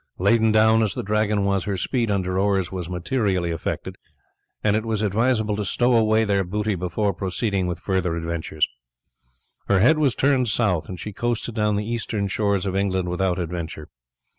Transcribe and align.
Laden 0.17 0.51
down 0.51 0.81
as 0.81 0.95
the 0.95 1.03
Dragon 1.03 1.45
was, 1.45 1.65
her 1.65 1.77
speed 1.77 2.09
under 2.09 2.39
oars 2.39 2.71
was 2.71 2.89
materially 2.89 3.51
affected, 3.51 3.97
and 4.63 4.75
it 4.75 4.83
was 4.83 5.03
advisable 5.03 5.55
to 5.55 5.63
stow 5.63 5.93
away 5.93 6.23
their 6.23 6.43
booty 6.43 6.73
before 6.73 7.13
proceeding 7.13 7.67
with 7.67 7.77
further 7.77 8.15
adventures. 8.15 8.67
Her 9.67 9.77
head 9.79 9.99
was 9.99 10.15
turned 10.15 10.47
south, 10.47 10.89
and 10.89 10.99
she 10.99 11.13
coasted 11.13 11.53
down 11.53 11.75
the 11.75 11.85
eastern 11.87 12.29
shores 12.29 12.65
of 12.65 12.75
England 12.75 13.09
without 13.09 13.37
adventure. 13.37 13.89